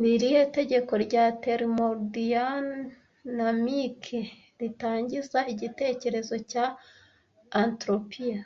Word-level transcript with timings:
Ni 0.00 0.08
irihe 0.14 0.42
tegeko 0.56 0.92
rya 1.04 1.24
thermodinamike 1.42 4.20
ritangiza 4.60 5.38
igitekerezo 5.52 6.34
cya 6.50 6.64
entropiya 7.62 8.40